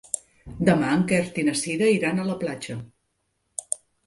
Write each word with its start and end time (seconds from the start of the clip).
Demà 0.69 0.87
en 0.93 1.03
Quer 1.11 1.19
i 1.41 1.43
na 1.49 1.53
Cira 1.59 1.91
iran 1.97 2.19
a 2.19 2.27
la 2.31 2.39
platja. 2.45 2.79